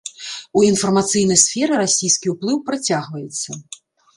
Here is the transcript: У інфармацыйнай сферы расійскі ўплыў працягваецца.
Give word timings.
У 0.61 0.63
інфармацыйнай 0.67 1.39
сферы 1.43 1.73
расійскі 1.83 2.27
ўплыў 2.35 2.57
працягваецца. 2.71 3.51